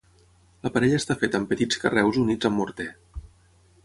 [0.67, 2.89] L'aparell està fet amb petits carreus units amb morter.